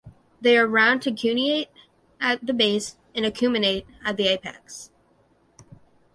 They 0.41 0.57
are 0.57 0.65
round 0.65 1.03
to 1.03 1.11
cuneate 1.11 1.67
at 2.19 2.43
the 2.47 2.53
base 2.55 2.95
and 3.13 3.23
acuminate 3.23 3.85
at 4.03 4.17
the 4.17 4.29
apex. 4.29 4.89